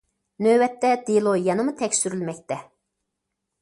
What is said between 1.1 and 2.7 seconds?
دېلو يەنىمۇ تەكشۈرۈلمەكتە.